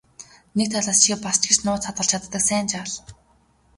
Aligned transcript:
Нэг 0.57 0.67
талаас 0.73 0.99
чи 1.03 1.13
бас 1.25 1.35
ч 1.41 1.43
гэж 1.49 1.57
нууц 1.65 1.83
хадгалж 1.85 2.09
чаддаг 2.11 2.41
сайн 2.49 2.65
жаал. 2.71 2.91